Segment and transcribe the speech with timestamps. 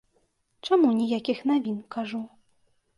[0.69, 2.27] Чаму ніякіх навін, кажу.